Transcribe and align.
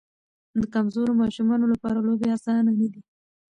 د 0.61 0.63
کمزورو 0.73 1.19
ماشومانو 1.21 1.65
لپاره 1.73 2.05
لوبې 2.07 2.27
اسانه 2.35 2.61
نه 2.79 2.87
دي. 2.93 3.01